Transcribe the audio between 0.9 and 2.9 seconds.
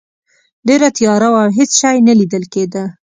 تیاره وه او هیڅ شی نه لیدل کیده.